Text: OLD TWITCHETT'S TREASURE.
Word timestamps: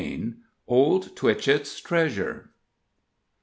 OLD 0.67 1.15
TWITCHETT'S 1.15 1.79
TREASURE. 1.81 2.49